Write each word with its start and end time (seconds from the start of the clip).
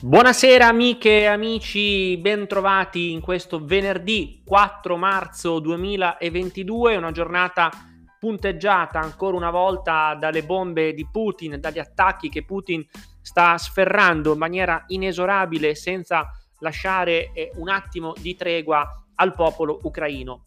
Buonasera 0.00 0.68
amiche 0.68 1.22
e 1.22 1.26
amici, 1.26 2.16
bentrovati 2.18 3.10
in 3.10 3.20
questo 3.20 3.64
venerdì 3.64 4.42
4 4.46 4.96
marzo 4.96 5.58
2022, 5.58 6.94
una 6.94 7.10
giornata 7.10 7.68
punteggiata 8.16 9.00
ancora 9.00 9.36
una 9.36 9.50
volta 9.50 10.14
dalle 10.14 10.44
bombe 10.44 10.94
di 10.94 11.04
Putin, 11.10 11.58
dagli 11.58 11.80
attacchi 11.80 12.28
che 12.28 12.44
Putin 12.44 12.86
sta 13.20 13.58
sferrando 13.58 14.34
in 14.34 14.38
maniera 14.38 14.84
inesorabile 14.86 15.74
senza 15.74 16.30
lasciare 16.60 17.32
eh, 17.32 17.50
un 17.56 17.68
attimo 17.68 18.14
di 18.20 18.36
tregua 18.36 18.88
al 19.16 19.34
popolo 19.34 19.80
ucraino 19.82 20.44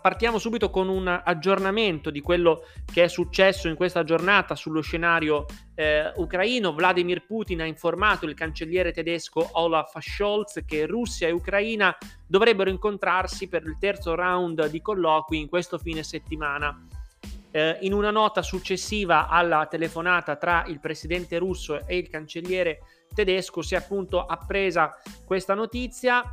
partiamo 0.00 0.38
subito 0.38 0.70
con 0.70 0.88
un 0.88 1.08
aggiornamento 1.08 2.10
di 2.10 2.20
quello 2.20 2.62
che 2.84 3.04
è 3.04 3.08
successo 3.08 3.66
in 3.66 3.74
questa 3.74 4.04
giornata 4.04 4.54
sullo 4.54 4.80
scenario 4.80 5.46
eh, 5.74 6.12
ucraino. 6.14 6.72
Vladimir 6.72 7.26
Putin 7.26 7.62
ha 7.62 7.64
informato 7.64 8.24
il 8.26 8.34
cancelliere 8.34 8.92
tedesco 8.92 9.48
Olaf 9.52 9.98
Scholz 9.98 10.62
che 10.64 10.86
Russia 10.86 11.26
e 11.26 11.32
Ucraina 11.32 11.96
dovrebbero 12.26 12.70
incontrarsi 12.70 13.48
per 13.48 13.64
il 13.64 13.76
terzo 13.80 14.14
round 14.14 14.68
di 14.68 14.80
colloqui 14.80 15.40
in 15.40 15.48
questo 15.48 15.78
fine 15.78 16.04
settimana. 16.04 16.86
Eh, 17.50 17.78
in 17.80 17.94
una 17.94 18.10
nota 18.10 18.42
successiva 18.42 19.26
alla 19.26 19.66
telefonata 19.66 20.36
tra 20.36 20.64
il 20.66 20.78
presidente 20.78 21.38
russo 21.38 21.84
e 21.86 21.96
il 21.96 22.08
cancelliere 22.08 22.80
tedesco 23.12 23.62
si 23.62 23.74
è 23.74 23.78
appunto 23.78 24.24
appresa 24.24 24.94
questa 25.24 25.54
notizia 25.54 26.30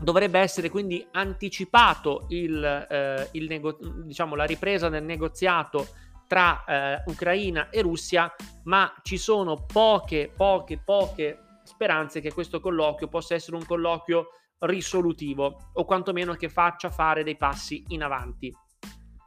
dovrebbe 0.00 0.38
essere 0.38 0.70
quindi 0.70 1.06
anticipato 1.12 2.26
il, 2.28 2.62
eh, 2.64 3.28
il 3.32 3.46
nego- 3.48 3.78
diciamo, 4.04 4.34
la 4.34 4.44
ripresa 4.44 4.88
del 4.88 5.04
negoziato 5.04 5.86
tra 6.26 6.64
eh, 6.64 7.02
Ucraina 7.06 7.70
e 7.70 7.80
Russia, 7.80 8.32
ma 8.64 8.92
ci 9.02 9.16
sono 9.16 9.64
poche, 9.64 10.30
poche, 10.34 10.78
poche 10.78 11.38
speranze 11.64 12.20
che 12.20 12.32
questo 12.32 12.60
colloquio 12.60 13.08
possa 13.08 13.34
essere 13.34 13.56
un 13.56 13.64
colloquio 13.64 14.28
risolutivo 14.60 15.70
o 15.72 15.84
quantomeno 15.84 16.34
che 16.34 16.48
faccia 16.48 16.90
fare 16.90 17.22
dei 17.22 17.36
passi 17.36 17.84
in 17.88 18.02
avanti. 18.02 18.54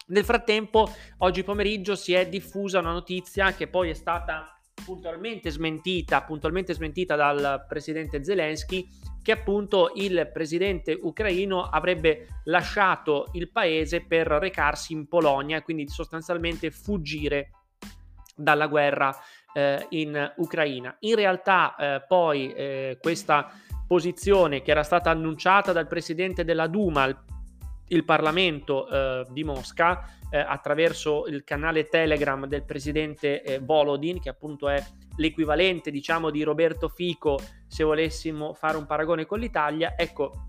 Nel 0.08 0.26
frattempo, 0.26 0.92
oggi 1.20 1.44
pomeriggio 1.44 1.96
si 1.96 2.14
è 2.14 2.28
diffusa 2.28 2.80
una 2.80 2.92
notizia 2.92 3.54
che 3.54 3.68
poi 3.68 3.90
è 3.90 3.94
stata 3.94 4.61
puntualmente 4.84 5.50
smentita, 5.50 6.22
puntualmente 6.24 6.74
smentita 6.74 7.16
dal 7.16 7.66
presidente 7.68 8.24
Zelensky, 8.24 8.88
che 9.22 9.32
appunto 9.32 9.92
il 9.96 10.30
presidente 10.34 10.98
ucraino 11.00 11.64
avrebbe 11.64 12.42
lasciato 12.46 13.30
il 13.34 13.52
paese 13.52 14.02
per 14.02 14.28
recarsi 14.28 14.94
in 14.94 15.08
Polonia 15.08 15.62
quindi 15.62 15.88
sostanzialmente 15.88 16.72
fuggire 16.72 17.52
dalla 18.36 18.68
guerra 18.68 19.16
eh, 19.54 19.86
in 19.90 20.34
Ucraina. 20.38 20.96
In 21.02 21.16
realtà 21.16 21.76
eh, 21.76 22.04
poi 22.08 22.52
eh, 22.54 22.98
questa 23.00 23.52
posizione 23.86 24.62
che 24.62 24.72
era 24.72 24.84
stata 24.84 25.10
annunciata 25.10 25.72
dal 25.72 25.88
presidente 25.88 26.44
della 26.44 26.68
Duma, 26.68 27.06
il, 27.06 27.18
il 27.90 28.04
Parlamento 28.04 28.88
eh, 28.88 29.26
di 29.30 29.44
Mosca, 29.44 30.18
eh, 30.32 30.40
attraverso 30.40 31.28
il 31.28 31.44
canale 31.44 31.88
Telegram 31.88 32.46
del 32.48 32.64
presidente 32.64 33.44
eh, 33.44 33.60
Volodin, 33.60 34.20
che 34.20 34.30
appunto 34.30 34.70
è 34.70 34.84
l'equivalente, 35.18 35.92
diciamo, 35.92 36.30
di 36.30 36.42
Roberto 36.42 36.88
Fico, 36.88 37.40
se 37.68 37.84
volessimo 37.84 38.54
fare 38.54 38.78
un 38.78 38.86
paragone 38.86 39.26
con 39.26 39.40
l'Italia, 39.40 39.94
ecco, 39.98 40.48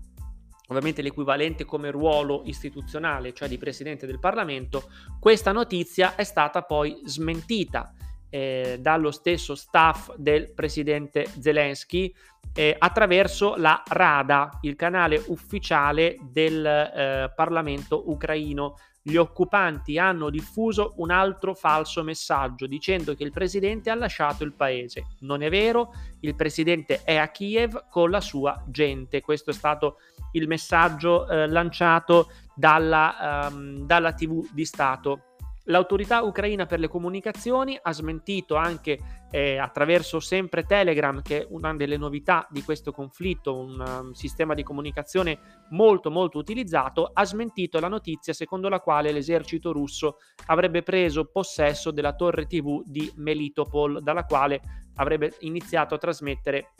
ovviamente 0.69 1.01
l'equivalente 1.01 1.65
come 1.65 1.91
ruolo 1.91 2.43
istituzionale, 2.45 3.33
cioè 3.33 3.47
di 3.47 3.57
presidente 3.57 4.07
del 4.07 4.19
Parlamento, 4.19 4.89
questa 5.19 5.51
notizia 5.51 6.15
è 6.15 6.23
stata 6.23 6.63
poi 6.63 7.01
smentita 7.03 7.93
eh, 8.29 8.77
dallo 8.79 9.11
stesso 9.11 9.53
staff 9.53 10.15
del 10.15 10.53
presidente 10.53 11.27
Zelensky 11.39 12.11
eh, 12.55 12.75
attraverso 12.77 13.55
la 13.57 13.83
Rada, 13.85 14.59
il 14.61 14.75
canale 14.75 15.21
ufficiale 15.27 16.17
del 16.31 16.65
eh, 16.65 17.31
Parlamento 17.35 18.09
ucraino 18.09 18.75
gli 19.05 19.17
occupanti 19.17 19.99
hanno 19.99 20.29
diffuso 20.29 20.93
un 20.97 21.11
altro 21.11 21.53
falso 21.53 22.03
messaggio 22.03 22.67
dicendo 22.67 23.15
che 23.15 23.23
il 23.23 23.31
presidente 23.31 23.89
ha 23.89 23.95
lasciato 23.95 24.45
il 24.45 24.53
paese. 24.53 25.15
Non 25.19 25.43
è 25.43 25.49
vero, 25.49 25.91
il 26.21 26.35
presidente 26.35 27.03
è 27.03 27.17
a 27.17 27.27
Kiev 27.27 27.89
con 27.89 28.09
la 28.09 28.21
sua 28.21 28.63
gente. 28.67 29.19
Questo 29.19 29.49
è 29.49 29.53
stato 29.53 29.97
il 30.31 30.47
messaggio 30.47 31.27
eh, 31.27 31.47
lanciato 31.47 32.29
dalla, 32.55 33.49
um, 33.51 33.85
dalla 33.85 34.13
TV 34.13 34.47
di 34.53 34.63
Stato 34.63 35.32
L'autorità 35.67 36.21
ucraina 36.23 36.65
per 36.65 36.79
le 36.79 36.89
comunicazioni 36.89 37.79
ha 37.81 37.93
smentito 37.93 38.55
anche 38.55 38.99
eh, 39.31 39.57
attraverso 39.57 40.19
sempre 40.19 40.63
Telegram, 40.63 41.21
che 41.21 41.41
è 41.41 41.47
una 41.51 41.73
delle 41.73 41.95
novità 41.95 42.45
di 42.49 42.61
questo 42.63 42.91
conflitto, 42.91 43.57
un 43.57 43.79
um, 43.79 44.11
sistema 44.11 44.53
di 44.55 44.63
comunicazione 44.63 45.39
molto 45.69 46.11
molto 46.11 46.37
utilizzato, 46.37 47.09
ha 47.13 47.23
smentito 47.23 47.79
la 47.79 47.87
notizia 47.87 48.33
secondo 48.33 48.67
la 48.67 48.81
quale 48.81 49.13
l'esercito 49.13 49.71
russo 49.71 50.17
avrebbe 50.47 50.83
preso 50.83 51.25
possesso 51.31 51.91
della 51.91 52.13
torre 52.13 52.45
TV 52.45 52.83
di 52.85 53.09
Melitopol, 53.15 54.03
dalla 54.03 54.25
quale 54.25 54.61
avrebbe 54.95 55.37
iniziato 55.39 55.95
a 55.95 55.97
trasmettere 55.97 56.73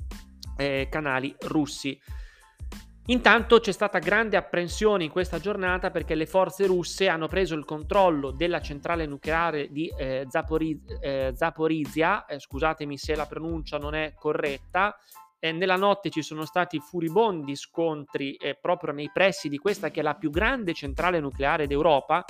eh, 0.57 0.87
canali 0.89 1.33
russi. 1.47 1.97
Intanto 3.07 3.59
c'è 3.59 3.73
stata 3.73 3.99
grande 3.99 4.37
apprensione 4.37 5.03
in 5.03 5.09
questa 5.09 5.37
giornata 5.37 5.91
perché 5.91 6.15
le 6.15 6.25
forze 6.25 6.65
russe 6.65 7.09
hanno 7.09 7.27
preso 7.27 7.53
il 7.53 7.65
controllo 7.65 8.31
della 8.31 8.61
centrale 8.61 9.05
nucleare 9.05 9.69
di 9.69 9.93
eh, 9.97 10.25
Zaporiz- 10.29 10.99
eh, 11.01 11.33
Zaporizia, 11.35 12.25
eh, 12.25 12.39
scusatemi 12.39 12.97
se 12.97 13.15
la 13.15 13.25
pronuncia 13.25 13.77
non 13.77 13.93
è 13.93 14.13
corretta, 14.15 14.97
nella 15.43 15.75
notte 15.75 16.09
ci 16.09 16.21
sono 16.21 16.45
stati 16.45 16.79
furibondi 16.79 17.57
scontri 17.57 18.35
eh, 18.35 18.55
proprio 18.55 18.93
nei 18.93 19.09
pressi 19.11 19.49
di 19.49 19.57
questa 19.57 19.91
che 19.91 19.99
è 19.99 20.03
la 20.03 20.15
più 20.15 20.29
grande 20.29 20.73
centrale 20.73 21.19
nucleare 21.19 21.67
d'Europa. 21.67 22.23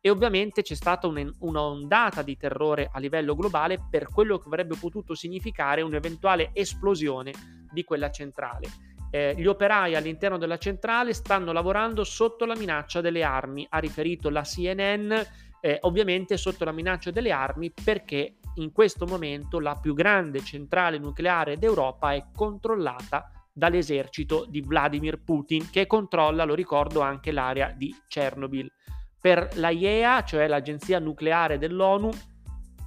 E 0.00 0.10
ovviamente 0.10 0.62
c'è 0.62 0.74
stata 0.74 1.06
un, 1.06 1.32
un'ondata 1.38 2.22
di 2.22 2.36
terrore 2.36 2.88
a 2.92 2.98
livello 2.98 3.36
globale 3.36 3.86
per 3.88 4.08
quello 4.08 4.38
che 4.38 4.48
avrebbe 4.48 4.74
potuto 4.74 5.14
significare 5.14 5.82
un'eventuale 5.82 6.50
esplosione 6.54 7.32
di 7.70 7.84
quella 7.84 8.10
centrale 8.10 8.95
eh, 9.10 9.34
gli 9.36 9.46
operai 9.46 9.94
all'interno 9.94 10.38
della 10.38 10.58
centrale 10.58 11.14
stanno 11.14 11.52
lavorando 11.52 12.04
sotto 12.04 12.44
la 12.44 12.56
minaccia 12.56 13.00
delle 13.00 13.22
armi, 13.22 13.66
ha 13.68 13.78
riferito 13.78 14.30
la 14.30 14.42
CNN, 14.42 15.12
eh, 15.60 15.78
ovviamente 15.82 16.36
sotto 16.36 16.64
la 16.64 16.72
minaccia 16.72 17.10
delle 17.10 17.32
armi 17.32 17.72
perché 17.72 18.36
in 18.56 18.72
questo 18.72 19.06
momento 19.06 19.58
la 19.60 19.74
più 19.74 19.94
grande 19.94 20.42
centrale 20.42 20.98
nucleare 20.98 21.58
d'Europa 21.58 22.12
è 22.12 22.26
controllata 22.34 23.30
dall'esercito 23.52 24.44
di 24.48 24.60
Vladimir 24.60 25.22
Putin 25.22 25.70
che 25.70 25.86
controlla, 25.86 26.44
lo 26.44 26.54
ricordo, 26.54 27.00
anche 27.00 27.32
l'area 27.32 27.72
di 27.74 27.94
Chernobyl. 28.06 28.70
Per 29.18 29.48
la 29.54 29.70
IEA, 29.70 30.24
cioè 30.24 30.46
l'agenzia 30.46 30.98
nucleare 30.98 31.58
dell'ONU, 31.58 32.10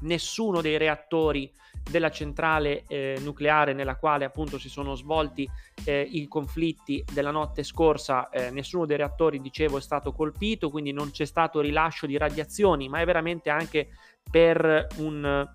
nessuno 0.02 0.62
dei 0.62 0.78
reattori 0.78 1.52
della 1.90 2.12
centrale 2.12 2.84
eh, 2.88 3.18
nucleare 3.22 3.74
nella 3.74 3.96
quale 3.96 4.26
appunto 4.26 4.58
si 4.58 4.70
sono 4.70 4.96
svolti 4.96 5.50
eh, 5.86 6.08
i 6.10 6.28
conflitti 6.28 7.04
della 7.12 7.32
notte 7.32 7.64
scorsa, 7.64 8.30
eh, 8.30 8.52
nessuno 8.52 8.86
dei 8.86 8.98
reattori, 8.98 9.42
dicevo, 9.42 9.78
è 9.78 9.82
stato 9.82 10.12
colpito, 10.12 10.70
quindi 10.70 10.92
non 10.92 11.12
c'è 11.12 11.26
stato 11.26 11.60
rilascio 11.60 12.06
di 12.06 12.18
radiazioni, 12.18 12.90
ma 12.90 13.00
è 13.00 13.06
veramente 13.06 13.50
anche 13.50 13.90
per 14.30 14.88
un, 14.98 15.48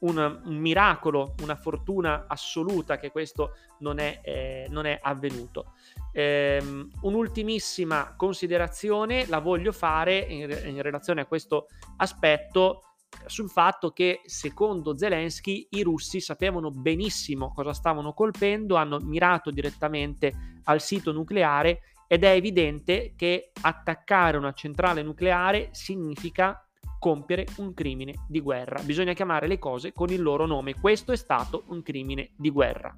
un, 0.00 0.40
un 0.44 0.56
miracolo, 0.56 1.34
una 1.42 1.56
fortuna 1.56 2.24
assoluta 2.26 2.98
che 2.98 3.10
questo 3.10 3.52
non 3.80 3.98
è, 3.98 4.20
eh, 4.22 4.66
non 4.70 4.86
è 4.86 4.98
avvenuto. 5.00 5.72
Um, 6.12 6.88
un'ultimissima 7.02 8.14
considerazione 8.16 9.26
la 9.26 9.38
voglio 9.38 9.70
fare 9.70 10.16
in, 10.16 10.50
in 10.64 10.80
relazione 10.80 11.20
a 11.20 11.26
questo 11.26 11.66
aspetto 11.98 12.85
sul 13.26 13.50
fatto 13.50 13.90
che 13.90 14.20
secondo 14.24 14.96
Zelensky 14.96 15.66
i 15.70 15.82
russi 15.82 16.20
sapevano 16.20 16.70
benissimo 16.70 17.52
cosa 17.52 17.72
stavano 17.72 18.12
colpendo, 18.12 18.76
hanno 18.76 18.98
mirato 19.00 19.50
direttamente 19.50 20.60
al 20.64 20.80
sito 20.80 21.12
nucleare 21.12 21.80
ed 22.06 22.24
è 22.24 22.30
evidente 22.30 23.14
che 23.16 23.50
attaccare 23.60 24.36
una 24.36 24.52
centrale 24.52 25.02
nucleare 25.02 25.70
significa 25.72 26.60
compiere 26.98 27.46
un 27.56 27.74
crimine 27.74 28.14
di 28.28 28.40
guerra. 28.40 28.82
Bisogna 28.82 29.12
chiamare 29.12 29.46
le 29.46 29.58
cose 29.58 29.92
con 29.92 30.10
il 30.10 30.22
loro 30.22 30.46
nome. 30.46 30.74
Questo 30.74 31.12
è 31.12 31.16
stato 31.16 31.64
un 31.68 31.82
crimine 31.82 32.30
di 32.36 32.50
guerra. 32.50 32.96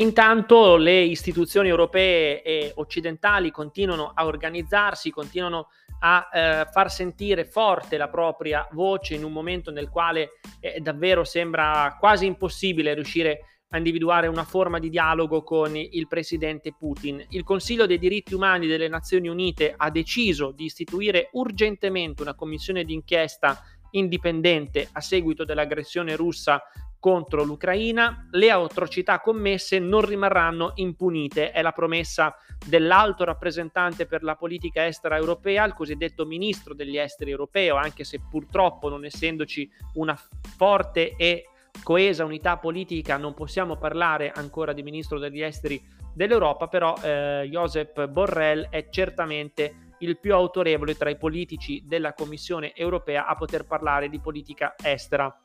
Intanto 0.00 0.76
le 0.76 1.00
istituzioni 1.00 1.68
europee 1.68 2.42
e 2.42 2.72
occidentali 2.76 3.50
continuano 3.50 4.12
a 4.14 4.26
organizzarsi, 4.26 5.10
continuano 5.10 5.70
a 6.00 6.28
eh, 6.32 6.66
far 6.70 6.88
sentire 6.88 7.44
forte 7.44 7.96
la 7.96 8.08
propria 8.08 8.68
voce 8.70 9.16
in 9.16 9.24
un 9.24 9.32
momento 9.32 9.72
nel 9.72 9.88
quale 9.88 10.38
eh, 10.60 10.78
davvero 10.78 11.24
sembra 11.24 11.96
quasi 11.98 12.26
impossibile 12.26 12.94
riuscire 12.94 13.40
a 13.70 13.76
individuare 13.76 14.28
una 14.28 14.44
forma 14.44 14.78
di 14.78 14.88
dialogo 14.88 15.42
con 15.42 15.76
il 15.76 16.06
presidente 16.06 16.72
Putin. 16.78 17.26
Il 17.30 17.42
Consiglio 17.42 17.84
dei 17.84 17.98
diritti 17.98 18.34
umani 18.34 18.68
delle 18.68 18.86
Nazioni 18.86 19.26
Unite 19.26 19.74
ha 19.76 19.90
deciso 19.90 20.52
di 20.52 20.66
istituire 20.66 21.28
urgentemente 21.32 22.22
una 22.22 22.36
commissione 22.36 22.84
d'inchiesta 22.84 23.60
indipendente 23.90 24.88
a 24.92 25.00
seguito 25.00 25.44
dell'aggressione 25.44 26.14
russa 26.14 26.62
contro 27.00 27.44
l'Ucraina, 27.44 28.28
le 28.32 28.50
atrocità 28.50 29.20
commesse 29.20 29.78
non 29.78 30.04
rimarranno 30.04 30.72
impunite. 30.76 31.52
È 31.52 31.62
la 31.62 31.72
promessa 31.72 32.34
dell'alto 32.66 33.24
rappresentante 33.24 34.06
per 34.06 34.22
la 34.22 34.34
politica 34.34 34.86
estera 34.86 35.16
europea, 35.16 35.64
il 35.64 35.74
cosiddetto 35.74 36.26
ministro 36.26 36.74
degli 36.74 36.98
esteri 36.98 37.30
europeo, 37.30 37.76
anche 37.76 38.04
se 38.04 38.20
purtroppo 38.28 38.88
non 38.88 39.04
essendoci 39.04 39.70
una 39.94 40.18
forte 40.56 41.14
e 41.16 41.44
coesa 41.82 42.24
unità 42.24 42.56
politica 42.56 43.16
non 43.16 43.34
possiamo 43.34 43.76
parlare 43.76 44.32
ancora 44.34 44.72
di 44.72 44.82
ministro 44.82 45.18
degli 45.18 45.42
esteri 45.42 45.80
dell'Europa, 46.12 46.66
però 46.66 46.94
eh, 47.00 47.46
Josep 47.50 48.08
Borrell 48.08 48.68
è 48.68 48.88
certamente 48.90 49.94
il 49.98 50.18
più 50.18 50.34
autorevole 50.34 50.96
tra 50.96 51.10
i 51.10 51.16
politici 51.16 51.82
della 51.86 52.14
Commissione 52.14 52.74
europea 52.74 53.26
a 53.26 53.34
poter 53.34 53.64
parlare 53.66 54.08
di 54.08 54.20
politica 54.20 54.74
estera. 54.82 55.40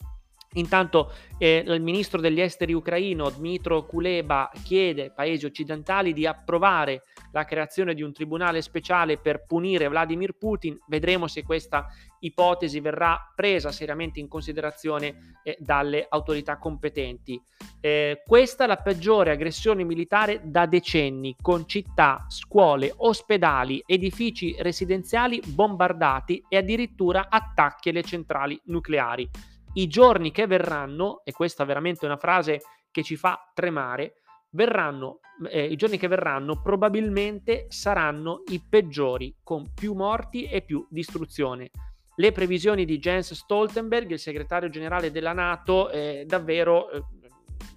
Intanto 0.53 1.11
eh, 1.37 1.63
il 1.65 1.81
ministro 1.81 2.19
degli 2.19 2.39
esteri 2.39 2.73
ucraino 2.73 3.29
Dmitro 3.29 3.85
Kuleba 3.85 4.51
chiede 4.63 5.03
ai 5.03 5.11
paesi 5.11 5.45
occidentali 5.45 6.13
di 6.13 6.25
approvare 6.25 7.03
la 7.31 7.45
creazione 7.45 7.93
di 7.93 8.03
un 8.03 8.13
tribunale 8.13 8.61
speciale 8.61 9.17
per 9.17 9.45
punire 9.45 9.87
Vladimir 9.87 10.37
Putin. 10.37 10.77
Vedremo 10.87 11.27
se 11.27 11.43
questa 11.43 11.87
ipotesi 12.19 12.79
verrà 12.79 13.31
presa 13.35 13.71
seriamente 13.71 14.19
in 14.19 14.27
considerazione 14.27 15.39
eh, 15.43 15.57
dalle 15.59 16.05
autorità 16.07 16.57
competenti. 16.57 17.41
Eh, 17.81 18.21
questa 18.25 18.63
è 18.63 18.67
la 18.67 18.77
peggiore 18.77 19.31
aggressione 19.31 19.83
militare 19.83 20.41
da 20.43 20.65
decenni, 20.65 21.35
con 21.41 21.67
città, 21.67 22.25
scuole, 22.29 22.93
ospedali, 22.95 23.83
edifici 23.85 24.55
residenziali 24.59 25.41
bombardati 25.45 26.45
e 26.47 26.57
addirittura 26.57 27.27
attacchi 27.29 27.89
alle 27.89 28.03
centrali 28.03 28.59
nucleari 28.65 29.29
i 29.73 29.87
giorni 29.87 30.31
che 30.31 30.47
verranno, 30.47 31.21
e 31.23 31.31
questa 31.31 31.63
è 31.63 31.65
veramente 31.65 32.05
una 32.05 32.17
frase 32.17 32.61
che 32.91 33.03
ci 33.03 33.15
fa 33.15 33.51
tremare, 33.53 34.21
verranno, 34.51 35.19
eh, 35.49 35.65
i 35.65 35.75
giorni 35.75 35.97
che 35.97 36.07
verranno 36.07 36.61
probabilmente 36.61 37.65
saranno 37.69 38.43
i 38.51 38.63
peggiori, 38.67 39.35
con 39.43 39.73
più 39.73 39.93
morti 39.93 40.45
e 40.45 40.61
più 40.61 40.85
distruzione. 40.89 41.71
Le 42.15 42.31
previsioni 42.31 42.85
di 42.85 42.99
Jens 42.99 43.33
Stoltenberg, 43.33 44.11
il 44.11 44.19
segretario 44.19 44.69
generale 44.69 45.09
della 45.09 45.33
Nato, 45.33 45.89
eh, 45.89 46.25
davvero 46.27 46.91
eh, 46.91 47.03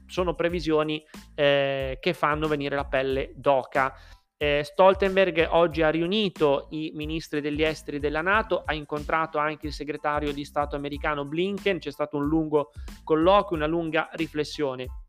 sono 0.07 0.35
previsioni 0.35 1.03
eh, 1.35 1.97
che 1.99 2.13
fanno 2.13 2.47
venire 2.47 2.77
la 2.77 2.85
pelle 2.85 3.33
d'oca. 3.35 3.95
Eh, 4.39 4.61
Stoltenberg 4.65 5.49
oggi 5.53 5.81
ha 5.81 5.89
riunito 5.89 6.67
i 6.73 6.91
ministri 6.95 7.41
degli 7.41 7.63
esteri 7.63 7.99
della 7.99 8.21
Nato, 8.21 8.65
ha 8.67 8.75
incontrato 8.75 9.39
anche 9.39 9.67
il 9.67 9.73
segretario 9.73 10.31
di 10.31 10.45
Stato 10.45 10.77
americano 10.77 11.25
Blinken, 11.25 11.79
c'è 11.79 11.91
stato 11.91 12.19
un 12.19 12.27
lungo 12.27 12.73
colloquio, 13.03 13.57
una 13.57 13.67
lunga 13.67 14.11
riflessione. 14.13 15.05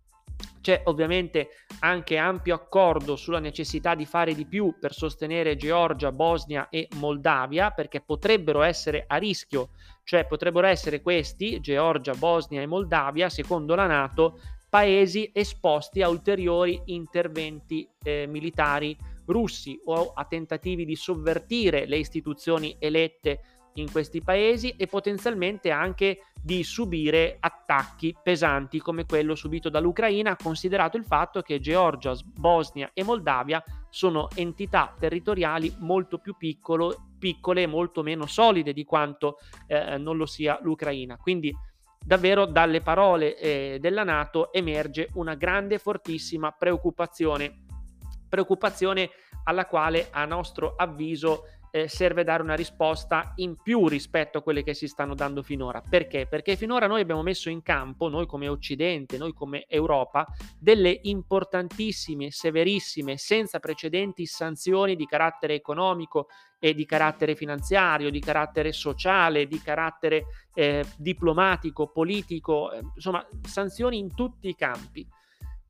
C'è 0.62 0.82
ovviamente 0.86 1.50
anche 1.80 2.16
ampio 2.16 2.56
accordo 2.56 3.18
sulla 3.18 3.40
necessità 3.40 3.96
di 3.96 4.06
fare 4.06 4.34
di 4.34 4.46
più 4.46 4.76
per 4.80 4.94
sostenere 4.94 5.58
Georgia, 5.58 6.14
Bosnia 6.14 6.70
e 6.70 6.88
Moldavia, 6.96 7.72
perché 7.72 8.00
potrebbero 8.00 8.62
essere 8.62 9.04
a 9.08 9.18
rischio, 9.18 9.72
cioè 10.06 10.26
potrebbero 10.26 10.68
essere 10.68 11.02
questi, 11.02 11.60
Georgia, 11.60 12.14
Bosnia 12.14 12.62
e 12.62 12.66
Moldavia, 12.66 13.28
secondo 13.28 13.76
la 13.76 13.88
Nato, 13.88 14.40
paesi 14.70 15.30
esposti 15.34 16.02
a 16.02 16.10
ulteriori 16.10 16.82
interventi 16.86 17.88
eh, 18.04 18.26
militari 18.28 18.98
russi 19.28 19.80
o 19.86 20.14
a 20.14 20.26
tentativi 20.26 20.86
di 20.86 20.96
sovvertire 20.96 21.86
le 21.86 21.98
istituzioni 21.98 22.76
elette 22.80 23.42
in 23.82 23.92
questi 23.92 24.22
paesi 24.22 24.74
e 24.78 24.88
potenzialmente 24.88 25.72
anche 25.72 26.24
di 26.42 26.64
subire 26.64 27.38
attacchi 27.40 28.16
pesanti 28.22 28.80
come 28.80 29.06
quello 29.06 29.36
subito 29.36 29.70
dall'Ucraina, 29.70 30.36
considerato 30.36 30.98
il 30.98 31.06
fatto 31.06 31.42
che 31.42 31.60
Georgia, 31.60 32.16
Bosnia 32.24 32.90
e 32.94 33.04
Moldavia 33.04 33.64
sono 33.90 34.30
entità 34.36 34.96
territoriali 34.98 35.76
molto 35.80 36.18
più 36.18 36.36
piccolo, 36.38 37.10
piccole 37.20 37.64
e 37.64 37.68
molto 37.68 38.04
meno 38.04 38.26
solide 38.26 38.74
di 38.74 38.84
quanto 38.84 39.38
eh, 39.68 39.98
non 39.98 40.18
lo 40.18 40.26
sia 40.26 40.60
l'Ucraina. 40.62 41.18
Quindi 41.18 41.54
davvero 42.04 42.46
dalle 42.46 42.82
parole 42.82 43.38
eh, 43.38 43.78
della 43.80 44.04
Nato 44.04 44.52
emerge 44.54 45.10
una 45.14 45.36
grande, 45.36 45.78
fortissima 45.78 46.52
preoccupazione 46.52 47.66
preoccupazione 48.28 49.10
alla 49.44 49.66
quale 49.66 50.08
a 50.12 50.26
nostro 50.26 50.74
avviso 50.76 51.44
eh, 51.72 51.88
serve 51.88 52.24
dare 52.24 52.42
una 52.42 52.56
risposta 52.56 53.34
in 53.36 53.56
più 53.62 53.88
rispetto 53.88 54.38
a 54.38 54.42
quelle 54.42 54.64
che 54.64 54.74
si 54.74 54.88
stanno 54.88 55.16
dando 55.16 55.44
finora. 55.44 55.82
Perché? 55.88 56.26
Perché 56.28 56.56
finora 56.56 56.88
noi 56.88 57.02
abbiamo 57.02 57.22
messo 57.24 57.50
in 57.50 57.62
campo, 57.62 58.10
noi 58.10 58.26
come 58.26 58.48
Occidente, 58.48 59.18
noi 59.18 59.34
come 59.34 59.66
Europa, 59.68 60.26
delle 60.58 61.00
importantissime, 61.04 62.32
severissime, 62.32 63.18
senza 63.18 63.60
precedenti 63.60 64.26
sanzioni 64.26 64.96
di 64.96 65.06
carattere 65.06 65.56
economico 65.56 66.28
e 66.60 66.74
di 66.74 66.86
carattere 66.86 67.36
finanziario, 67.36 68.10
di 68.10 68.20
carattere 68.20 68.72
sociale, 68.72 69.46
di 69.46 69.62
carattere 69.62 70.26
eh, 70.54 70.84
diplomatico, 70.98 71.92
politico, 71.92 72.72
eh, 72.72 72.82
insomma, 72.96 73.26
sanzioni 73.44 73.98
in 73.98 74.16
tutti 74.16 74.48
i 74.48 74.56
campi. 74.56 75.08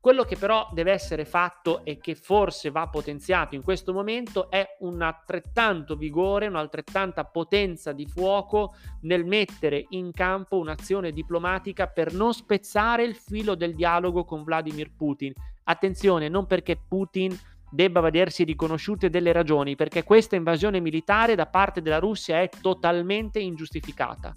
Quello 0.07 0.23
che 0.23 0.37
però 0.37 0.69
deve 0.71 0.93
essere 0.93 1.25
fatto 1.25 1.83
e 1.83 1.97
che 1.97 2.15
forse 2.15 2.71
va 2.71 2.87
potenziato 2.87 3.55
in 3.55 3.61
questo 3.61 3.91
momento 3.91 4.49
è 4.49 4.77
un 4.79 5.01
altrettanto 5.01 5.97
vigore, 5.97 6.47
un'altrettanta 6.47 7.25
potenza 7.25 7.91
di 7.91 8.05
fuoco 8.05 8.73
nel 9.01 9.25
mettere 9.25 9.85
in 9.89 10.13
campo 10.13 10.59
un'azione 10.59 11.11
diplomatica 11.11 11.87
per 11.87 12.13
non 12.13 12.33
spezzare 12.33 13.03
il 13.03 13.15
filo 13.15 13.55
del 13.55 13.75
dialogo 13.75 14.23
con 14.23 14.45
Vladimir 14.45 14.93
Putin. 14.95 15.33
Attenzione, 15.65 16.29
non 16.29 16.45
perché 16.45 16.79
Putin 16.87 17.37
debba 17.69 17.99
vedersi 17.99 18.45
riconosciute 18.45 19.09
delle 19.09 19.33
ragioni, 19.33 19.75
perché 19.75 20.03
questa 20.03 20.37
invasione 20.37 20.79
militare 20.79 21.35
da 21.35 21.47
parte 21.47 21.81
della 21.81 21.99
Russia 21.99 22.39
è 22.39 22.47
totalmente 22.61 23.39
ingiustificata. 23.39 24.33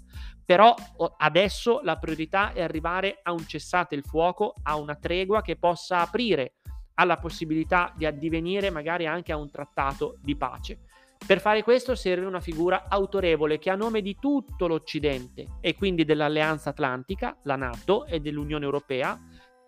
Però 0.51 0.75
adesso 1.19 1.79
la 1.81 1.95
priorità 1.95 2.51
è 2.51 2.61
arrivare 2.61 3.21
a 3.23 3.31
un 3.31 3.47
cessate 3.47 3.95
il 3.95 4.03
fuoco, 4.03 4.53
a 4.63 4.75
una 4.75 4.95
tregua 4.95 5.41
che 5.41 5.55
possa 5.55 6.01
aprire 6.01 6.55
alla 6.95 7.15
possibilità 7.15 7.93
di 7.95 8.05
addivenire 8.05 8.69
magari 8.69 9.07
anche 9.07 9.31
a 9.31 9.37
un 9.37 9.49
trattato 9.49 10.17
di 10.21 10.35
pace. 10.35 10.79
Per 11.25 11.39
fare 11.39 11.63
questo 11.63 11.95
serve 11.95 12.25
una 12.25 12.41
figura 12.41 12.87
autorevole 12.89 13.59
che 13.59 13.69
a 13.69 13.75
nome 13.75 14.01
di 14.01 14.17
tutto 14.19 14.67
l'Occidente 14.67 15.59
e 15.61 15.73
quindi 15.73 16.03
dell'Alleanza 16.03 16.71
Atlantica, 16.71 17.37
la 17.43 17.55
Nato 17.55 18.05
e 18.05 18.19
dell'Unione 18.19 18.65
Europea, 18.65 19.17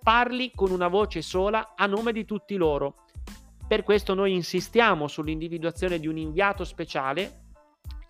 parli 0.04 0.52
con 0.54 0.70
una 0.70 0.90
voce 0.90 1.22
sola 1.22 1.76
a 1.78 1.86
nome 1.86 2.12
di 2.12 2.26
tutti 2.26 2.58
loro 2.58 3.06
per 3.66 3.84
questo 3.84 4.14
noi 4.14 4.34
insistiamo 4.34 5.08
sull'individuazione 5.08 5.98
di 5.98 6.08
un 6.08 6.18
inviato 6.18 6.64
speciale 6.64 7.43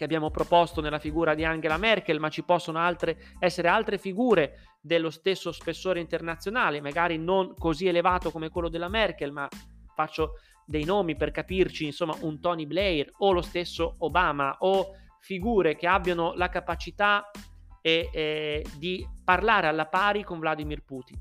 che 0.03 0.09
abbiamo 0.09 0.29
proposto 0.29 0.81
nella 0.81 0.99
figura 0.99 1.33
di 1.33 1.45
Angela 1.45 1.77
Merkel, 1.77 2.19
ma 2.19 2.29
ci 2.29 2.43
possono 2.43 2.77
altre, 2.77 3.35
essere 3.39 3.69
altre 3.69 3.97
figure 3.97 4.75
dello 4.81 5.09
stesso 5.09 5.53
spessore 5.53 6.01
internazionale, 6.01 6.81
magari 6.81 7.17
non 7.17 7.53
così 7.57 7.87
elevato 7.87 8.29
come 8.29 8.49
quello 8.49 8.67
della 8.67 8.89
Merkel, 8.89 9.31
ma 9.31 9.47
faccio 9.95 10.39
dei 10.65 10.83
nomi 10.83 11.15
per 11.15 11.31
capirci, 11.31 11.85
insomma, 11.85 12.15
un 12.19 12.41
Tony 12.41 12.65
Blair 12.65 13.09
o 13.19 13.31
lo 13.31 13.41
stesso 13.41 13.95
Obama 13.99 14.57
o 14.59 14.89
figure 15.21 15.77
che 15.77 15.87
abbiano 15.87 16.33
la 16.33 16.49
capacità 16.49 17.31
eh, 17.81 18.09
eh, 18.11 18.65
di 18.77 19.07
parlare 19.23 19.67
alla 19.67 19.85
pari 19.85 20.23
con 20.23 20.39
Vladimir 20.39 20.83
Putin. 20.83 21.17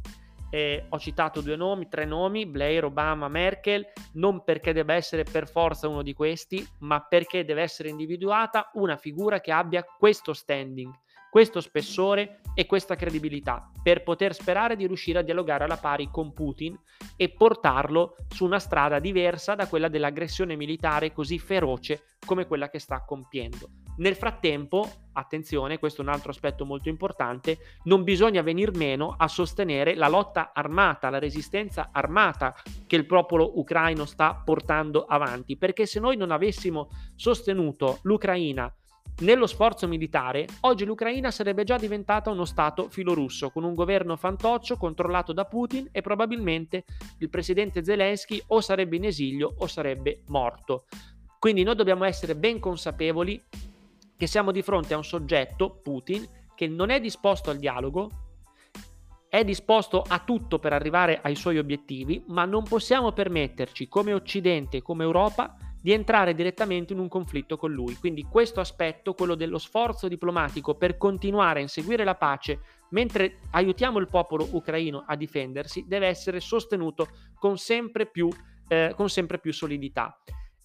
Eh, 0.55 0.85
ho 0.87 0.99
citato 0.99 1.41
due 1.41 1.57
nomi, 1.57 1.89
tre 1.89 2.05
nomi, 2.05 2.45
Blair, 2.45 2.85
Obama, 2.85 3.27
Merkel, 3.29 3.87
non 4.15 4.45
perché 4.45 4.75
debba 4.75 4.93
essere 4.93 5.23
per 5.23 5.49
forza 5.49 5.89
uno 5.89 6.03
di 6.03 6.13
questi, 6.13 6.63
ma 6.81 7.01
perché 7.01 7.47
deve 7.47 7.63
essere 7.63 7.89
individuata 7.89 8.71
una 8.75 8.99
figura 8.99 9.41
che 9.41 9.51
abbia 9.51 9.83
questo 9.83 10.35
standing, 10.35 10.93
questo 11.31 11.63
spessore 11.63 12.43
e 12.55 12.67
questa 12.67 12.97
credibilità 12.97 13.71
per 13.83 14.03
poter 14.03 14.35
sperare 14.35 14.77
di 14.77 14.87
riuscire 14.87 15.21
a 15.21 15.23
dialogare 15.23 15.65
alla 15.65 15.79
pari 15.79 16.11
con 16.11 16.35
Putin 16.35 16.79
e 17.17 17.31
portarlo 17.31 18.17
su 18.29 18.45
una 18.45 18.59
strada 18.59 18.99
diversa 18.99 19.55
da 19.55 19.67
quella 19.67 19.89
dell'aggressione 19.89 20.55
militare 20.55 21.15
così 21.15 21.39
feroce 21.39 22.03
come 22.27 22.47
quella 22.47 22.69
che 22.69 22.79
sta 22.79 23.03
compiendo. 23.07 23.82
Nel 23.97 24.17
frattempo, 24.17 24.89
attenzione, 25.13 25.79
questo 25.79 26.01
è 26.01 26.05
un 26.05 26.11
altro 26.11 26.31
aspetto 26.31 26.65
molto 26.65 26.89
importante, 26.89 27.59
non 27.85 28.05
bisogna 28.05 28.41
venir 28.41 28.75
meno 28.75 29.15
a 29.17 29.29
sostenere 29.29 29.95
la 29.95 30.09
lotta 30.09 30.53
armata, 30.55 31.11
la 31.11 31.19
resistenza 31.19 31.91
armata 31.93 32.55
che 32.87 32.97
il 32.97 33.05
popolo 33.05 33.59
ucraino 33.59 34.07
sta 34.07 34.41
portando 34.43 35.05
avanti, 35.05 35.59
perché 35.59 35.85
se 35.85 36.01
noi 36.01 36.17
non 36.17 36.31
avessimo 36.31 36.89
sostenuto 37.17 37.99
l'Ucraina 38.03 38.75
nello 39.21 39.47
sforzo 39.47 39.87
militare, 39.87 40.47
oggi 40.61 40.87
l'Ucraina 40.87 41.31
sarebbe 41.31 41.65
già 41.65 41.77
diventata 41.77 42.31
uno 42.31 42.47
Stato 42.47 42.89
filorusso, 42.89 43.51
con 43.51 43.63
un 43.63 43.75
governo 43.75 44.17
fantoccio 44.17 44.79
controllato 44.79 45.35
da 45.35 45.45
Putin 45.45 45.89
e 45.93 46.01
probabilmente 46.01 46.85
il 47.19 47.29
presidente 47.29 47.85
Zelensky 47.85 48.43
o 48.49 48.63
sarebbe 48.63 48.97
in 48.97 49.05
esilio 49.05 49.55
o 49.59 49.67
sarebbe 49.67 50.23
morto. 50.29 50.87
Quindi 51.39 51.63
noi 51.63 51.75
dobbiamo 51.75 52.05
essere 52.05 52.35
ben 52.35 52.59
consapevoli 52.59 53.41
che 54.23 54.29
siamo 54.29 54.53
di 54.53 54.63
fronte 54.63 54.95
a 54.95 54.99
un 54.99 55.03
soggetto, 55.03 55.81
Putin, 55.83 56.25
che 56.55 56.69
non 56.69 56.91
è 56.91 57.01
disposto 57.01 57.51
al 57.51 57.57
dialogo, 57.57 58.09
è 59.29 59.43
disposto 59.43 60.01
a 60.07 60.21
tutto 60.21 60.61
per 60.61 60.73
arrivare 60.73 61.19
ai 61.21 61.35
suoi 61.35 61.59
obiettivi, 61.59 62.23
ma 62.29 62.45
non 62.45 62.63
possiamo 62.63 63.11
permetterci 63.11 63.89
come 63.89 64.13
Occidente 64.13 64.81
come 64.81 65.03
Europa 65.03 65.57
di 65.81 65.91
entrare 65.91 66.37
direttamente 66.37 66.93
in 66.93 67.01
un 67.01 67.09
conflitto 67.09 67.57
con 67.57 67.73
lui. 67.73 67.97
Quindi 67.97 68.23
questo 68.23 68.61
aspetto, 68.61 69.15
quello 69.15 69.35
dello 69.35 69.59
sforzo 69.59 70.07
diplomatico 70.07 70.77
per 70.77 70.97
continuare 70.99 71.59
a 71.59 71.63
inseguire 71.63 72.05
la 72.05 72.15
pace 72.15 72.61
mentre 72.91 73.41
aiutiamo 73.51 73.99
il 73.99 74.07
popolo 74.07 74.47
ucraino 74.53 75.03
a 75.05 75.17
difendersi, 75.17 75.85
deve 75.89 76.07
essere 76.07 76.39
sostenuto 76.39 77.09
con 77.41 77.59
sempre 77.59 78.07
più, 78.07 78.29
eh, 78.69 78.93
con 78.95 79.09
sempre 79.09 79.41
più 79.41 79.53
solidità. 79.53 80.17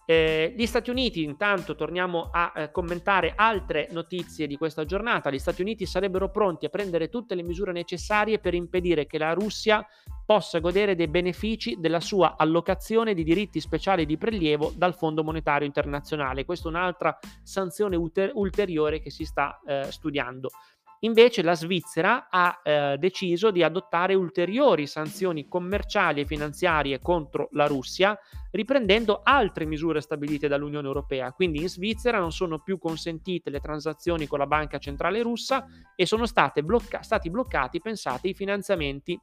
Eh, 0.10 0.54
gli 0.56 0.66
Stati 0.66 0.90
Uniti, 0.90 1.22
intanto 1.22 1.76
torniamo 1.76 2.30
a 2.32 2.54
eh, 2.56 2.72
commentare 2.72 3.34
altre 3.36 3.90
notizie 3.92 4.48
di 4.48 4.56
questa 4.56 4.86
giornata. 4.86 5.30
Gli 5.30 5.38
Stati 5.38 5.62
Uniti 5.62 5.86
sarebbero 5.86 6.32
pronti 6.32 6.66
a 6.66 6.70
prendere 6.70 7.10
tutte 7.10 7.36
le 7.36 7.44
misure 7.44 7.74
necessarie 7.74 8.40
per 8.40 8.54
impedire 8.54 9.06
che 9.06 9.18
la 9.18 9.34
Russia 9.34 9.86
possa 10.26 10.60
godere 10.60 10.96
dei 10.96 11.10
benefici 11.10 11.76
della 11.78 12.00
sua 12.00 12.36
allocazione 12.38 13.14
di 13.14 13.26
diritti 13.26 13.60
speciali 13.60 14.06
di 14.06 14.18
prelievo 14.18 14.72
dal 14.78 14.96
Fondo 14.96 15.26
Monetario 15.26 15.68
Internazionale. 15.68 16.46
Questa 16.46 16.70
è 16.70 16.72
un'altra 16.72 17.20
sanzione 17.44 17.98
ulter- 17.98 18.32
ulteriore 18.34 19.02
che 19.02 19.12
si 19.12 19.26
sta 19.26 19.60
eh, 19.68 19.92
studiando. 19.92 20.52
Invece 21.02 21.44
la 21.44 21.54
Svizzera 21.54 22.28
ha 22.30 22.60
eh, 22.64 22.98
deciso 22.98 23.52
di 23.52 23.62
adottare 23.62 24.16
ulteriori 24.16 24.88
sanzioni 24.88 25.48
commerciali 25.48 26.22
e 26.22 26.26
finanziarie 26.26 27.00
contro 27.00 27.50
la 27.52 27.68
Russia, 27.68 28.18
riprendendo 28.52 29.22
altre 29.24 29.66
misure 29.66 30.02
stabilite 30.02 30.48
dall'Unione 30.48 30.88
Europea. 30.88 31.32
Quindi 31.34 31.62
in 31.62 31.70
Svizzera 31.70 32.20
non 32.20 32.32
sono 32.32 32.60
più 32.60 32.80
consentite 32.80 33.50
le 33.50 33.60
transazioni 33.60 34.26
con 34.26 34.40
la 34.40 34.48
banca 34.48 34.80
centrale 34.80 35.22
russa 35.22 35.68
e 35.96 36.06
sono 36.06 36.26
blocca- 36.64 37.02
stati 37.04 37.30
bloccati, 37.30 37.80
pensate, 37.80 38.30
i 38.30 38.34
finanziamenti 38.34 39.20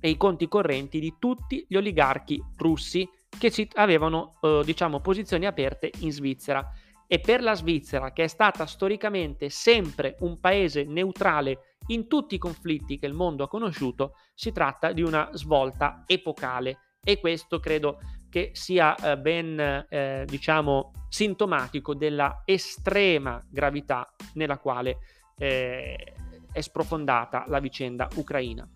e 0.00 0.10
i 0.10 0.16
conti 0.16 0.48
correnti 0.48 1.00
di 1.00 1.14
tutti 1.18 1.64
gli 1.68 1.76
oligarchi 1.76 2.42
russi 2.56 3.08
che 3.38 3.68
avevano, 3.74 4.38
eh, 4.40 4.62
diciamo, 4.64 5.00
posizioni 5.00 5.46
aperte 5.46 5.90
in 6.00 6.12
Svizzera 6.12 6.66
e 7.10 7.20
per 7.20 7.42
la 7.42 7.54
Svizzera, 7.54 8.12
che 8.12 8.24
è 8.24 8.26
stata 8.28 8.66
storicamente 8.66 9.48
sempre 9.48 10.16
un 10.20 10.38
paese 10.38 10.84
neutrale 10.84 11.76
in 11.86 12.06
tutti 12.06 12.34
i 12.34 12.38
conflitti 12.38 12.98
che 12.98 13.06
il 13.06 13.14
mondo 13.14 13.44
ha 13.44 13.48
conosciuto, 13.48 14.12
si 14.34 14.52
tratta 14.52 14.92
di 14.92 15.02
una 15.02 15.30
svolta 15.32 16.04
epocale 16.06 16.96
e 17.02 17.18
questo 17.18 17.60
credo 17.60 17.98
che 18.28 18.50
sia 18.52 18.94
eh, 18.94 19.16
ben 19.16 19.86
eh, 19.88 20.24
diciamo 20.26 20.92
sintomatico 21.08 21.94
della 21.94 22.42
estrema 22.44 23.42
gravità 23.50 24.14
nella 24.34 24.58
quale 24.58 24.98
eh, 25.38 26.14
è 26.52 26.60
sprofondata 26.60 27.44
la 27.48 27.58
vicenda 27.58 28.06
ucraina. 28.16 28.68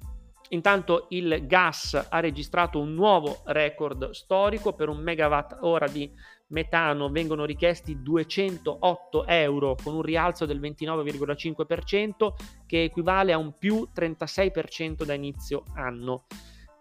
Intanto 0.53 1.07
il 1.11 1.47
gas 1.47 2.09
ha 2.11 2.21
registrato 2.21 2.79
un 2.79 2.93
nuovo 2.95 3.43
record 3.47 4.11
storico 4.11 4.75
per 4.75 4.89
un 4.89 5.03
megawatt 5.03 5.57
ora 5.61 5.87
di 5.87 6.11
metano 6.53 7.11
vengono 7.11 7.45
richiesti 7.45 8.01
208 8.01 9.27
euro 9.27 9.77
con 9.83 9.95
un 9.95 10.03
rialzo 10.03 10.47
del 10.47 10.61
29,5% 10.61 12.33
che 12.67 12.85
equivale 12.85 13.33
a 13.33 13.39
un 13.39 13.59
più 13.59 13.89
36% 13.95 15.05
da 15.05 15.15
inizio 15.15 15.65
anno. 15.75 16.27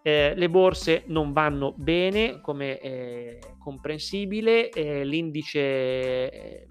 Eh, 0.02 0.34
le 0.34 0.50
borse 0.50 1.04
non 1.06 1.32
vanno 1.32 1.72
bene, 1.76 2.40
come 2.40 2.78
è 2.78 3.38
comprensibile, 3.58 4.70
eh, 4.70 5.04
l'indice 5.04 5.60
eh, 5.60 6.66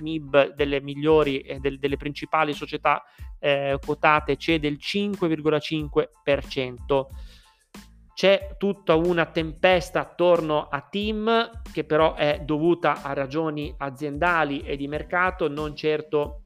MIB 0.00 0.54
delle 0.54 0.80
migliori 0.80 1.40
e 1.40 1.58
del, 1.58 1.78
delle 1.78 1.96
principali 1.96 2.52
società 2.52 3.02
eh, 3.38 3.78
quotate 3.84 4.36
cede 4.36 4.68
il 4.68 4.78
5,5% 4.80 7.06
c'è 8.20 8.56
tutta 8.58 8.96
una 8.96 9.24
tempesta 9.24 10.00
attorno 10.00 10.68
a 10.68 10.82
Team 10.82 11.62
che 11.72 11.84
però 11.84 12.16
è 12.16 12.42
dovuta 12.44 13.00
a 13.00 13.14
ragioni 13.14 13.74
aziendali 13.78 14.60
e 14.60 14.76
di 14.76 14.86
mercato, 14.88 15.48
non 15.48 15.74
certo 15.74 16.42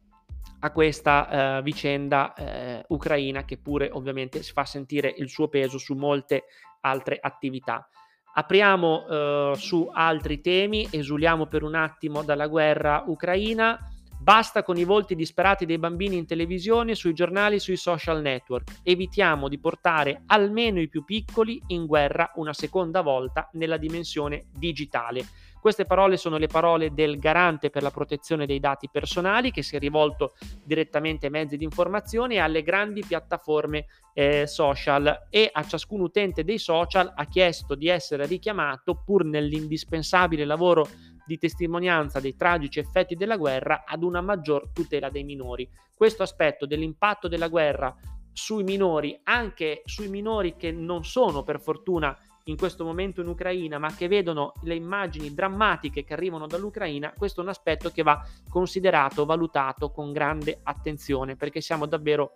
a 0.61 0.71
questa 0.71 1.59
eh, 1.59 1.63
vicenda 1.63 2.33
eh, 2.35 2.85
ucraina 2.91 3.45
che 3.45 3.59
pure 3.59 3.91
ovviamente 3.91 4.41
si 4.45 4.53
fa 4.53 4.65
sentire 4.65 5.13
il 5.17 5.29
suo 5.29 5.49
peso 5.49 5.79
su 5.79 5.95
molte 5.95 6.45
altre 6.83 7.19
attività. 7.21 7.89
Apriamo 8.35 9.07
eh, 9.09 9.53
su 9.57 9.91
altri 9.93 10.41
temi, 10.41 10.87
esuliamo 10.89 11.47
per 11.47 11.65
un 11.65 11.75
attimo 11.75 12.23
dalla 12.23 12.47
guerra 12.47 13.03
ucraina 13.05 13.94
Basta 14.25 14.63
con 14.63 14.79
i 14.79 14.85
volti 14.85 15.15
disperati 15.15 15.67
dei 15.67 15.77
bambini 15.77 16.17
in 16.17 16.25
televisione, 16.25 16.95
sui 16.95 17.13
giornali, 17.13 17.59
sui 17.59 17.77
social 17.77 18.23
network. 18.23 18.81
Evitiamo 18.83 19.49
di 19.49 19.59
portare 19.59 20.23
almeno 20.29 20.81
i 20.81 20.89
più 20.89 21.05
piccoli 21.05 21.61
in 21.67 21.85
guerra 21.85 22.33
una 22.37 22.55
seconda 22.55 23.03
volta 23.03 23.51
nella 23.53 23.77
dimensione 23.77 24.47
digitale. 24.51 25.27
Queste 25.61 25.85
parole 25.85 26.17
sono 26.17 26.39
le 26.39 26.47
parole 26.47 26.95
del 26.95 27.19
garante 27.19 27.69
per 27.69 27.83
la 27.83 27.91
protezione 27.91 28.47
dei 28.47 28.61
dati 28.61 28.89
personali 28.91 29.51
che 29.51 29.63
si 29.63 29.77
è 29.77 29.79
rivolto 29.79 30.33
direttamente 30.63 31.27
ai 31.27 31.33
mezzi 31.33 31.59
di 31.59 31.65
informazione 31.65 32.35
e 32.35 32.39
alle 32.39 32.63
grandi 32.63 33.05
piattaforme 33.07 33.87
eh, 34.15 34.47
social 34.47 35.27
e 35.29 35.51
a 35.53 35.67
ciascun 35.67 36.01
utente 36.01 36.45
dei 36.45 36.59
social 36.59 37.13
ha 37.15 37.25
chiesto 37.27 37.75
di 37.75 37.89
essere 37.89 38.27
richiamato 38.27 39.03
pur 39.05 39.25
nell'indispensabile 39.25 40.45
lavoro 40.47 40.87
di 41.27 41.39
testimonianza 41.39 42.21
dei 42.21 42.37
tragici 42.37 42.79
effetti 42.79 43.15
della 43.15 43.37
guerra 43.37 43.85
ad 43.87 44.03
una 44.03 44.21
maggior 44.21 44.71
tutela 44.73 45.11
dei 45.11 45.25
minori. 45.25 45.69
Questo 45.95 46.23
aspetto 46.23 46.67
dell'impatto 46.67 47.29
della 47.29 47.49
guerra 47.49 47.95
sui 48.33 48.65
minori, 48.65 49.19
anche 49.25 49.83
sui 49.85 50.09
minori 50.09 50.57
che 50.57 50.73
non 50.73 51.05
sono 51.05 51.43
per 51.43 51.61
fortuna 51.61 52.17
in 52.45 52.57
questo 52.57 52.85
momento 52.85 53.21
in 53.21 53.29
Ucraina, 53.29 53.79
ma 53.79 53.95
che 53.95 54.09
vedono 54.09 54.53
le 54.63 54.75
immagini 54.75 55.33
drammatiche 55.33 56.05
che 56.05 56.13
arrivano 56.13 56.47
dall'Ucraina, 56.47 57.15
questo 57.17 57.41
è 57.41 57.45
un 57.45 57.49
aspetto 57.49 57.91
che 57.91 58.03
va 58.03 58.23
considerato, 58.51 59.25
valutato 59.25 59.91
con 59.91 60.13
grande 60.13 60.61
attenzione, 60.63 61.37
perché 61.37 61.61
siamo 61.61 61.87
davvero 61.87 62.35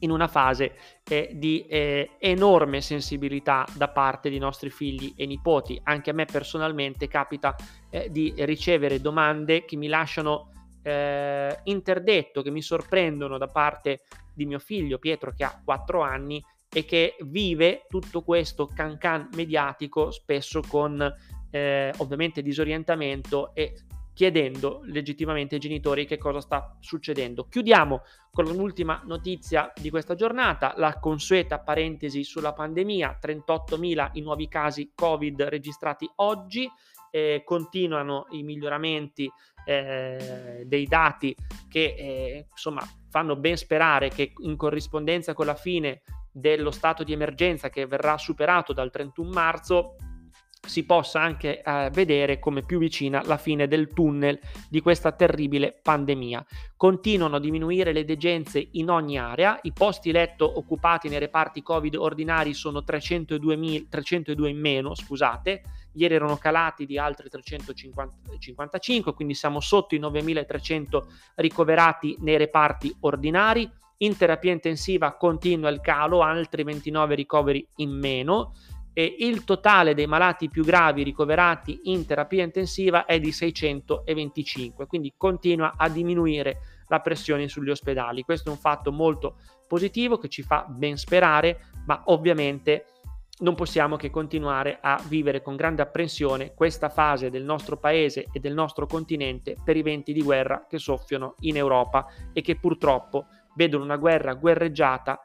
in 0.00 0.10
una 0.10 0.28
fase 0.28 0.74
eh, 1.08 1.30
di 1.34 1.66
eh, 1.66 2.10
enorme 2.18 2.80
sensibilità 2.80 3.66
da 3.74 3.88
parte 3.88 4.30
dei 4.30 4.38
nostri 4.38 4.70
figli 4.70 5.14
e 5.16 5.26
nipoti. 5.26 5.80
Anche 5.84 6.10
a 6.10 6.14
me 6.14 6.24
personalmente 6.24 7.08
capita 7.08 7.54
eh, 7.90 8.08
di 8.10 8.32
ricevere 8.38 9.00
domande 9.00 9.64
che 9.64 9.76
mi 9.76 9.88
lasciano 9.88 10.50
eh, 10.82 11.58
interdetto, 11.64 12.42
che 12.42 12.50
mi 12.50 12.62
sorprendono 12.62 13.38
da 13.38 13.48
parte 13.48 14.02
di 14.34 14.46
mio 14.46 14.58
figlio 14.58 14.98
Pietro 14.98 15.32
che 15.32 15.44
ha 15.44 15.60
4 15.64 16.00
anni 16.00 16.42
e 16.70 16.84
che 16.84 17.16
vive 17.20 17.86
tutto 17.88 18.22
questo 18.22 18.66
cancan 18.66 19.28
mediatico 19.34 20.10
spesso 20.10 20.62
con 20.66 21.14
eh, 21.50 21.92
ovviamente 21.98 22.42
disorientamento 22.42 23.54
e 23.54 23.74
chiedendo 24.18 24.80
legittimamente 24.86 25.54
ai 25.54 25.60
genitori 25.60 26.04
che 26.04 26.18
cosa 26.18 26.40
sta 26.40 26.76
succedendo. 26.80 27.46
Chiudiamo 27.46 28.02
con 28.32 28.46
l'ultima 28.46 29.00
notizia 29.04 29.72
di 29.80 29.90
questa 29.90 30.16
giornata, 30.16 30.74
la 30.76 30.98
consueta 30.98 31.60
parentesi 31.60 32.24
sulla 32.24 32.52
pandemia, 32.52 33.20
38.000 33.22 34.08
i 34.14 34.20
nuovi 34.20 34.48
casi 34.48 34.90
Covid 34.92 35.42
registrati 35.42 36.10
oggi, 36.16 36.68
eh, 37.12 37.42
continuano 37.44 38.26
i 38.30 38.42
miglioramenti 38.42 39.30
eh, 39.64 40.64
dei 40.66 40.86
dati 40.86 41.32
che 41.68 41.94
eh, 41.96 42.46
insomma 42.50 42.82
fanno 43.08 43.36
ben 43.36 43.56
sperare 43.56 44.08
che 44.08 44.32
in 44.38 44.56
corrispondenza 44.56 45.32
con 45.32 45.46
la 45.46 45.54
fine 45.54 46.02
dello 46.32 46.72
stato 46.72 47.04
di 47.04 47.12
emergenza 47.12 47.70
che 47.70 47.86
verrà 47.86 48.18
superato 48.18 48.72
dal 48.72 48.90
31 48.90 49.30
marzo 49.30 49.94
si 50.68 50.84
possa 50.84 51.20
anche 51.20 51.62
eh, 51.62 51.88
vedere 51.92 52.38
come 52.38 52.62
più 52.62 52.78
vicina 52.78 53.22
la 53.24 53.38
fine 53.38 53.66
del 53.66 53.88
tunnel 53.88 54.38
di 54.68 54.80
questa 54.80 55.12
terribile 55.12 55.78
pandemia. 55.82 56.44
Continuano 56.76 57.36
a 57.36 57.40
diminuire 57.40 57.92
le 57.92 58.04
degenze 58.04 58.68
in 58.72 58.90
ogni 58.90 59.18
area, 59.18 59.58
i 59.62 59.72
posti 59.72 60.12
letto 60.12 60.58
occupati 60.58 61.08
nei 61.08 61.18
reparti 61.18 61.62
Covid 61.62 61.96
ordinari 61.96 62.52
sono 62.52 62.84
302, 62.84 63.86
302 63.88 64.48
in 64.50 64.60
meno, 64.60 64.94
scusate, 64.94 65.62
ieri 65.94 66.14
erano 66.14 66.36
calati 66.36 66.86
di 66.86 66.98
altri 66.98 67.28
355, 67.28 69.14
quindi 69.14 69.34
siamo 69.34 69.60
sotto 69.60 69.94
i 69.94 69.98
9300 69.98 71.08
ricoverati 71.36 72.16
nei 72.20 72.36
reparti 72.36 72.94
ordinari. 73.00 73.68
In 74.00 74.16
terapia 74.16 74.52
intensiva 74.52 75.16
continua 75.16 75.70
il 75.70 75.80
calo, 75.80 76.22
altri 76.22 76.62
29 76.62 77.16
ricoveri 77.16 77.66
in 77.76 77.90
meno 77.90 78.52
e 78.98 79.14
il 79.20 79.44
totale 79.44 79.94
dei 79.94 80.08
malati 80.08 80.48
più 80.48 80.64
gravi 80.64 81.04
ricoverati 81.04 81.82
in 81.84 82.04
terapia 82.04 82.42
intensiva 82.42 83.04
è 83.04 83.20
di 83.20 83.30
625, 83.30 84.88
quindi 84.88 85.14
continua 85.16 85.74
a 85.76 85.88
diminuire 85.88 86.82
la 86.88 86.98
pressione 86.98 87.46
sugli 87.46 87.70
ospedali. 87.70 88.24
Questo 88.24 88.48
è 88.48 88.52
un 88.52 88.58
fatto 88.58 88.90
molto 88.90 89.36
positivo 89.68 90.18
che 90.18 90.28
ci 90.28 90.42
fa 90.42 90.66
ben 90.68 90.96
sperare, 90.96 91.66
ma 91.86 92.02
ovviamente 92.06 92.86
non 93.38 93.54
possiamo 93.54 93.94
che 93.94 94.10
continuare 94.10 94.78
a 94.82 95.00
vivere 95.06 95.42
con 95.42 95.54
grande 95.54 95.82
apprensione 95.82 96.52
questa 96.54 96.88
fase 96.88 97.30
del 97.30 97.44
nostro 97.44 97.76
paese 97.76 98.26
e 98.32 98.40
del 98.40 98.52
nostro 98.52 98.86
continente 98.86 99.54
per 99.62 99.76
i 99.76 99.82
venti 99.82 100.12
di 100.12 100.24
guerra 100.24 100.66
che 100.68 100.80
soffiano 100.80 101.36
in 101.42 101.56
Europa 101.56 102.04
e 102.32 102.40
che 102.40 102.58
purtroppo 102.58 103.26
vedono 103.54 103.84
una 103.84 103.96
guerra 103.96 104.34
guerreggiata 104.34 105.20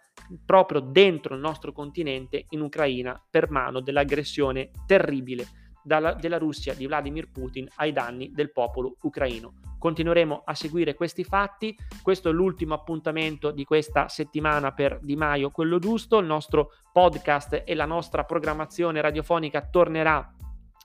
proprio 0.46 0.80
dentro 0.80 1.36
il 1.36 1.42
nostro 1.42 1.72
continente 1.72 2.46
in 2.50 2.62
Ucraina 2.62 3.22
per 3.30 3.50
mano 3.50 3.80
dell'aggressione 3.80 4.72
terribile 4.86 5.46
dalla, 5.84 6.14
della 6.14 6.38
Russia 6.38 6.74
di 6.74 6.88
Vladimir 6.88 7.30
Putin 7.30 7.68
ai 7.76 7.92
danni 7.92 8.32
del 8.32 8.52
popolo 8.52 8.98
ucraino. 9.02 9.54
Continueremo 9.78 10.44
a 10.46 10.56
seguire 10.56 10.94
questi 10.94 11.26
fatti, 11.26 11.78
questo 12.02 12.30
è 12.30 12.32
l'ultimo 12.32 12.74
appuntamento 12.74 13.52
di 13.52 13.66
questa 13.66 14.08
settimana 14.08 14.72
per 14.72 15.00
Di 15.02 15.18
Maio, 15.18 15.52
quello 15.52 15.78
giusto, 15.78 16.20
il 16.20 16.26
nostro 16.26 16.72
podcast 16.92 17.64
e 17.66 17.76
la 17.76 17.86
nostra 17.86 18.24
programmazione 18.24 19.02
radiofonica 19.02 19.68
tornerà 19.68 20.34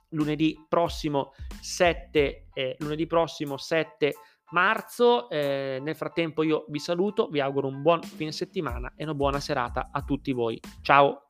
lunedì 0.09 0.65
prossimo 0.67 1.31
7, 1.61 2.47
eh, 2.53 2.75
lunedì 2.79 3.07
prossimo 3.07 3.55
7 3.55 4.15
marzo. 4.51 5.29
Eh, 5.29 5.79
nel 5.81 5.95
frattempo 5.95 6.43
io 6.43 6.65
vi 6.67 6.79
saluto, 6.79 7.27
vi 7.27 7.39
auguro 7.39 7.67
un 7.67 7.81
buon 7.81 8.01
fine 8.01 8.31
settimana 8.31 8.93
e 8.95 9.03
una 9.03 9.13
buona 9.13 9.39
serata 9.39 9.89
a 9.91 10.01
tutti 10.03 10.31
voi. 10.31 10.59
Ciao! 10.81 11.25